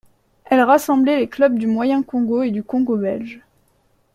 Elle 0.45 0.61
rassemblait 0.61 1.19
les 1.19 1.27
clubs 1.29 1.59
du 1.59 1.67
Moyen-Congo 1.67 2.41
et 2.41 2.49
du 2.49 2.63
Congo 2.63 2.97
belge. 2.97 3.39